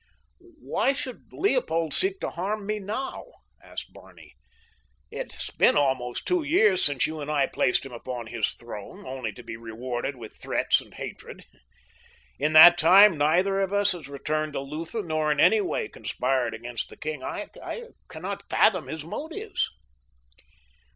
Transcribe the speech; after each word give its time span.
"Why 0.59 0.93
should 0.93 1.31
Leopold 1.31 1.93
seek 1.93 2.19
to 2.21 2.31
harm 2.31 2.65
me 2.65 2.79
now?" 2.79 3.23
asked 3.61 3.93
Barney. 3.93 4.33
"It 5.11 5.31
has 5.31 5.51
been 5.55 5.77
almost 5.77 6.25
two 6.27 6.41
years 6.41 6.83
since 6.83 7.05
you 7.05 7.21
and 7.21 7.29
I 7.29 7.45
placed 7.45 7.85
him 7.85 7.91
upon 7.91 8.25
his 8.25 8.53
throne, 8.55 9.05
only 9.05 9.31
to 9.33 9.43
be 9.43 9.57
rewarded 9.57 10.15
with 10.15 10.35
threats 10.35 10.81
and 10.81 10.95
hatred. 10.95 11.45
In 12.39 12.53
that 12.53 12.79
time 12.79 13.15
neither 13.15 13.61
of 13.61 13.73
us 13.73 13.91
has 13.91 14.09
returned 14.09 14.53
to 14.53 14.61
Lutha 14.61 15.03
nor 15.03 15.31
in 15.31 15.39
any 15.39 15.61
way 15.61 15.87
conspired 15.87 16.55
against 16.55 16.89
the 16.89 16.97
king. 16.97 17.21
I 17.21 17.49
cannot 18.09 18.49
fathom 18.49 18.87
his 18.87 19.03
motives." 19.03 19.69